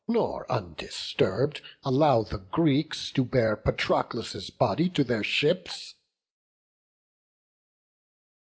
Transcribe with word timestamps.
nor 0.07 0.51
undisturbed 0.51 1.61
allow 1.83 2.23
the 2.23 2.39
Greeks 2.39 3.11
To 3.11 3.23
bear 3.23 3.55
Patroclus' 3.55 4.49
body 4.49 4.89
to 4.89 5.03
their 5.03 5.23
ships." 5.23 5.93